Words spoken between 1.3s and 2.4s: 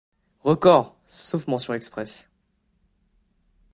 mention expresse.